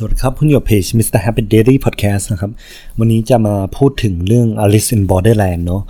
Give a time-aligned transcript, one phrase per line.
[0.00, 1.20] สวัสดีครับ คุณอยู่เพจ Mr.
[1.24, 2.50] Happy Daily Podcast นะครับ
[2.98, 5.82] วันนี้จะมาพูดถึงเรื่อง Alice in Borderland เนาะ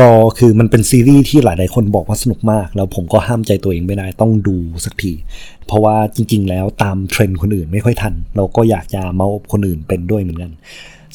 [0.00, 5.12] ก็คือมันเป็นซีรีส์ที่หลาย ๆ คนบอกว่าสนุกมาก แล้วผมก็ห้ามใจตัวเองไม่ได้ต้องดูสักที
[5.66, 10.50] เพราะว่าจริง ๆ แล้วตามเทรนด์คนอื่นไม่ค่อยทัน เราก็อยากจะเมาส์คนอื่นเป็นด้วยเหมือนกัน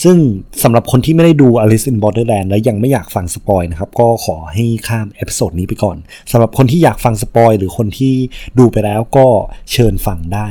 [0.03, 0.17] ซึ่ง
[0.63, 5.97] สำหรับคนที่ไม่ได้ดู Alice in Borderland และยังไม่อยากฟังสปอยนะครับ ก็ขอให้ข้าม episode นี้ไปก่อน
[6.31, 8.13] สำหรับคนที่อยากฟังสปอยหรือคนที่
[8.59, 9.27] ดูไปแล้วก็
[9.71, 10.47] เชิญฟังได้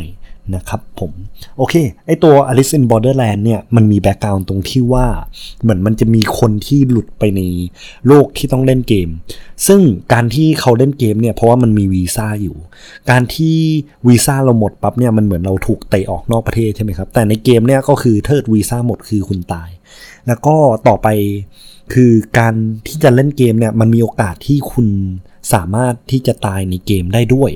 [0.55, 1.13] นะครับผม
[1.59, 1.75] โอเค
[2.07, 5.07] ไอตัว Alice in Borderland เนี่ยมันมีแบ็กกราวน์ตรงที่ว่า
[5.63, 7.41] เหมือนมันจะมีคนที่หลุดไปใน
[8.07, 9.09] โลกที่ต้องเล่นเกม
[9.67, 9.81] ซึ่ง
[10.13, 12.57] การที่เขาเล่นเกมเนี่ยเพราะว่ามันมีวีซ่าอยู่
[13.11, 13.57] การที่
[14.07, 19.71] วีซ่าเราหมดปั๊บเนี่ยมันเหมือนเราถูกเตะออกนอกประเทศใช่ไหมครับ แต่ในเกมเนี่ยก็คือเทิดวีซ่าหมดคือคุณตาย
[20.27, 20.57] แล้วก็
[20.89, 21.09] ต่อไป
[21.93, 22.55] คือการ
[22.87, 24.89] ที่จะเล่นเกมเนี่ยมันมีโอกาสที่คุณ
[25.53, 27.51] สามารถที่จะตายในเกมได้ด้วย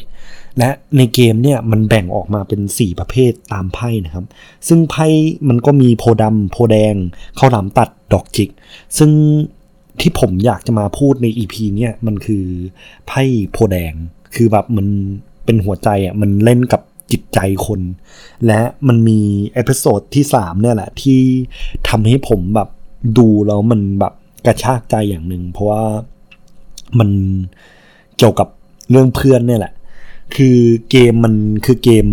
[0.59, 4.27] และในเกมเนี่ยมันแบ่งออกมาเป็น 4 ประเภทตามไพ่นะครับ
[4.69, 5.07] ซึ่งไพ่
[5.49, 6.95] มันก็มีโพดำโพแดง
[7.39, 8.51] ข้าวหลามตัดดอกจิก
[8.99, 9.11] ซึ่ง
[10.01, 12.45] ที่ผมอยากจะมาพูดใน EP เนี่ยมันคือ
[13.09, 13.93] ไพ่โพแดง
[14.35, 14.87] คือแบบมัน
[15.45, 17.81] เป็นหัวใจอะมันเล่นกับจิตใจคน
[18.47, 19.21] และมันมี
[19.53, 21.21] episode ที่3เนี่ยแหละที่
[21.89, 22.69] ทำให้ผมแบบ
[23.19, 24.15] ดูแล้วมันแบบ
[24.47, 25.85] กระชากใจอย่างหนึ่งเพราะว่า
[26.99, 27.11] มัน
[28.19, 28.49] เกี่ยวกับ
[28.91, 29.73] เรื่องเพื่อนเนี่ยแหละ
[30.35, 30.59] คือ
[30.91, 32.07] เกมมันคือเกม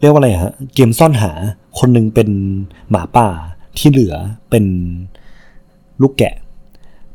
[0.00, 1.32] เรียกว่าอะไรฮะเกมซ่อนหา
[1.78, 2.28] คนหนึ่งเป็น
[2.90, 3.28] หมาป่า
[3.78, 4.14] ที่เหลือ
[4.50, 4.64] เป็น
[6.02, 6.34] ลูกแกะ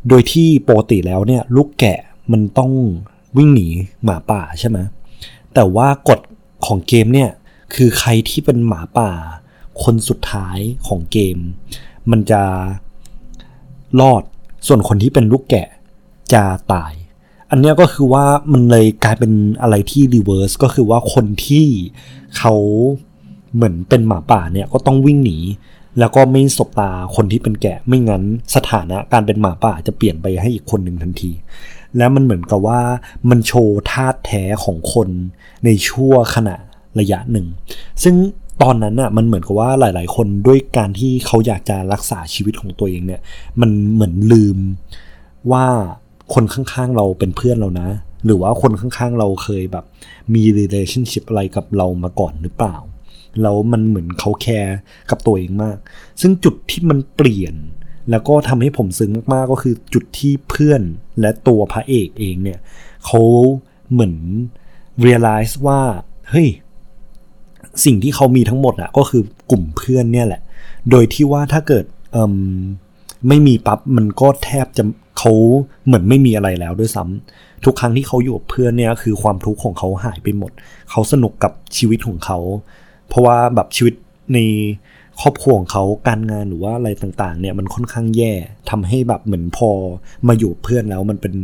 [0.07, 1.99] โดยที่ปกติแล้วเนี่ย ลูกแกะ
[2.31, 2.71] มันต้อง
[3.37, 3.67] วิ่งหนี
[4.03, 4.77] หมาป่าใช่ไหม
[5.53, 6.19] แต่ว่ากฎ
[6.65, 7.29] ของเกมเนี่ย
[7.73, 9.09] คือใครที่เป็นหมาป่า
[9.83, 11.37] คนสุดท้ายของเกม
[12.11, 12.41] มันจะ
[13.99, 14.23] รอด
[14.67, 15.67] ส่วนคนที่เป็นลูกแกะ
[16.33, 16.43] จะ
[16.73, 16.93] ตาย
[17.51, 21.67] อันนี้ก็คือว่ามันเลยกลายเป็นอะไรที่รีเวิร์สก็คือว่าคนที่
[22.37, 22.53] เขา
[23.55, 25.37] เหมือนเป็นหมาป่าเนี่ยก็ต้องวิ่งหนี
[25.99, 28.23] แล้วก็ไม่สบตาคนที่เป็นแกะไม่งั้น
[28.55, 31.31] สถานะการเป็นหมาป่าจะเปลี่ยนไปให้อีกคนหนึ่งทันที
[31.97, 32.81] แล้วมันเหมือนกับว่า
[33.29, 35.09] มันโชว์ธาตุแท้ของคน
[35.65, 36.55] ในชั่วขณะ
[36.99, 37.47] ระยะหนึ่ง
[38.03, 38.15] ซึ่ง
[38.61, 43.21] ตอนนั้นอะมันเหมือนกับว่าหลาย ๆ คนด้วยการที่เขาอยากจะรักษาชีวิตของตัวเองเนี่ย
[43.61, 44.57] มันเหมือนลืม
[45.51, 45.65] ว่า
[46.33, 47.87] คนข้างๆเราเป็นเพื่อนเรานะ
[48.25, 49.85] หรือว่าคนข้างๆเราเคยแบบ
[50.33, 52.75] มี relationship อะไรกับเรามาก่อนหรือเปล่า
[53.41, 54.77] แล้วมันเหมือนเขาแคร์
[55.09, 55.77] กับตัวเองมาก
[56.21, 57.55] ซึ่งจุดที่มันเปลี่ยน
[58.11, 60.81] แล้วก็ทำให้ผมซึ้งมากๆก็คือจุดที่เพื่อน
[61.19, 62.59] และตัวพระเอกเองเนี่ย
[63.05, 63.21] เขา
[63.91, 64.15] เหมือน
[65.05, 65.81] realize ว่า
[66.29, 66.49] เฮ้ย
[67.85, 70.41] สิ่งที่เขามีทั้งหมดอะก็คือกลุ่มเพื่อนเนี่ยแหละ
[70.89, 71.85] โดยที่ว่าถ้าเกิด
[73.27, 74.83] ไม่มีปั๊บมันก็แทบจะ
[75.17, 75.31] เขา
[75.85, 80.51] เหมือนไม่มีอะไรแล้วด้วยซ้ำทุกครั้งที่เขาอยู่กับเพื่อนเนี่ยคือความทุกข์ของเขาหายไปหมด
[80.91, 82.39] เขาสนุกกับชีวิตของเขา
[83.07, 83.95] เพราะว่าแบบชีวิต
[84.33, 84.39] ใน
[85.21, 88.33] ครอบครัวของเขาการงานหรือว่าอะไรต่างๆ เนี่ยมันค่อนข้างแย่
[88.69, 89.69] ทำให้แบบเหมือนพอ
[90.27, 91.35] มาอยู่เพื่อนแล้วมันเป็น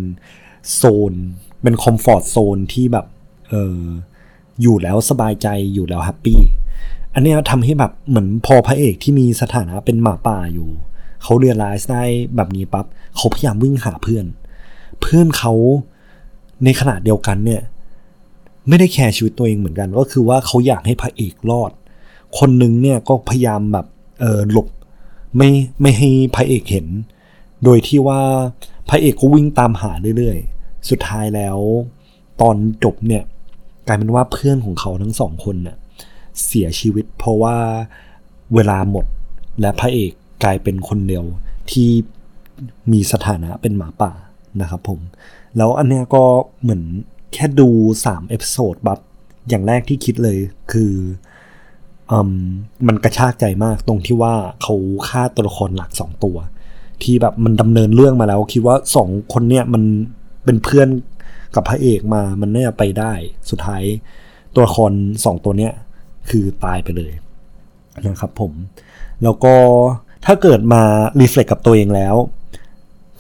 [0.76, 1.14] โซน
[1.64, 3.06] เป็น comfort zone ที่แบบ
[3.50, 3.80] เออ
[4.62, 6.40] อยู่แล้วสบายใจอยู่แล้ว happy
[7.14, 10.70] อันนี้ทำให้แบบเหมือนพอพระเอกที่มีสถานะเป็นหมาป่าอยู่
[11.28, 12.04] เขา realize ได้
[12.36, 14.26] แบบนี้ปั๊บเขาพยายามวิ่งหาเพื่อน
[15.02, 15.54] เพื่อนเขา
[16.64, 17.62] ในขณะเดียวกันเนี่ย
[18.68, 21.72] ไม่ได้ care ชีวิตตัวเองเหมือนกัน ก็คือว่าเขาอยากให้พระเอกรอด
[22.38, 23.86] คนนึงเนี่ยก็พยายามแบบ
[24.20, 24.68] เออหลบ
[25.38, 25.50] ไม่
[25.82, 26.88] ไม่ให้พระเอกเห็น
[27.64, 28.22] โดยที่ว่า
[28.90, 31.58] พระเอกก็วิ่งตามหาเรื่อยๆ สุดท้ายแล้ว
[32.42, 33.24] ตอนจบเนี่ย
[33.88, 35.78] กลายเป็นว่าเพื่อนของเขาทั้งสองคนเนี่ย
[36.46, 37.56] เสียชีวิตเพราะว่า
[38.54, 39.06] เวลาหมด
[39.62, 41.26] และพระเอก กลายเป็นคนเดียว
[41.72, 41.90] ที่
[42.92, 44.12] มีสถานะเป็นหมาป่า
[44.62, 45.00] นะครับผม
[45.58, 46.24] แล้วอันเนี้ยก็
[46.62, 46.84] เหมือน
[47.34, 47.70] แค่ดู
[48.04, 49.00] 3 episode ปั๊บ
[49.50, 50.38] อย่างแรกที่คิดเลย
[50.72, 50.94] คือ
[52.12, 52.14] อ
[52.88, 54.76] มันกระชากใจมากตรงที่ว่าเขา
[55.08, 56.38] ฆ่าตัวละครหลักสองตัว
[57.04, 59.84] ที่แบบมันดำเนินเรื่องมาแล้วคิดว่าสองคนเนี้ยมัน
[60.46, 60.88] เป็นเพื่อน
[61.56, 63.14] กับพระเอกมามันน่าจะไปได้
[63.50, 63.84] สุดท้าย
[64.54, 64.92] ตัวละคร
[65.26, 65.74] สองตัวเนี้ย
[66.30, 67.12] คือตายไปเลย
[68.08, 68.52] นะครับผม
[69.24, 69.56] แล้วก็
[70.28, 70.84] ถ้าเกิดมา
[71.20, 72.16] reflect กับตัวเองแล้ว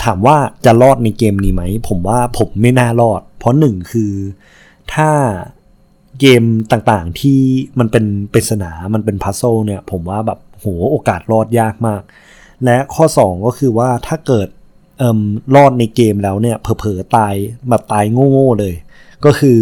[0.03, 4.11] ถามว่าจะรอดในเกมนี้ไหม ผมว่าผมไม่น่ารอด เพราะหนึ่งคือ
[4.93, 5.09] ถ้า
[6.19, 7.39] เกมต่างๆที่
[7.79, 12.01] มันเป็นปริศนา มันเป็นพัซโซเนี่ย ผมว่าแบบโหโอกาสรอดยากมาก
[12.65, 14.47] และข้อ 2 ก็คือว่าถ้าเกิด
[14.97, 15.19] เอ่ม
[15.55, 17.33] รอดในเกมแล้วเนี่ย เผลอๆตาย
[17.69, 18.73] แบบตายโง่ๆเลย
[19.25, 19.61] ก็คือ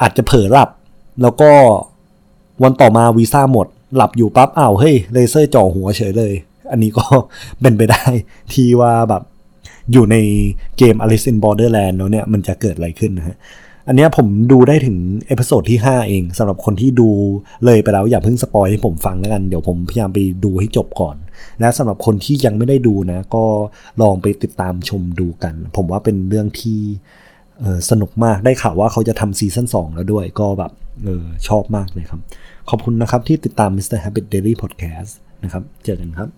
[0.00, 0.70] อาจจะเผลอหลับ
[1.22, 1.50] แล้วก็
[2.62, 6.34] วันต่อมาวีซ่าหมด หลับอยู่ปั๊บอ้าวเฮ้ยเลเซอร์จ่อหัวเฉยเลย
[6.70, 7.04] อันนี้ก็
[7.60, 8.04] เป็นไปได้
[8.52, 9.22] ที่ว่าแบบ
[9.92, 10.16] อยู่ใน
[10.78, 13.36] เกม Alice in Borderland แล้วเนี่ยมันจะเกิดอะไรขึ้นนะฮะ
[13.88, 14.96] อันนี้ผมดูได้ถึง
[15.26, 17.10] episode ที่ 5 เองสำหรับคนที่ดู
[17.64, 21.16] เลยไปแล้วอย่าเพิ่ง spoil ให้ผมฟังแล้วกัน เดี๋ยวผมพยายามไปดูให้จบก่อน
[21.60, 23.44] และสำหรับคนที่ยังไม่ได้ดูนะ ก็
[24.02, 26.80] ลองไปติดตามชมดูกัน ผมว่าเป็นเรื่องที่
[27.62, 30.72] เออสนุกมากได้ข่าวว่าเขาจะทำ season 2แล้วด้วยก็แบบ
[31.04, 32.20] เออชอบมากเลยครับ
[32.70, 33.98] ขอบคุณนะครับที่ติดตาม Mr.
[34.04, 35.12] Habit Daily Podcast
[35.44, 36.28] นะครับ เจอกันครับ